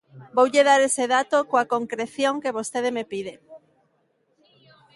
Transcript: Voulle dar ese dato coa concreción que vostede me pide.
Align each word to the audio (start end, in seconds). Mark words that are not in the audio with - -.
Voulle 0.37 0.61
dar 0.69 0.81
ese 0.89 1.05
dato 1.15 1.37
coa 1.49 1.69
concreción 1.73 2.35
que 2.43 2.55
vostede 2.57 2.89
me 2.97 3.03
pide. 3.11 3.33